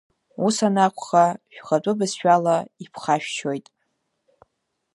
[0.45, 3.65] Ус анакәха, шәхатәы бызшәала иԥхашәшьоит!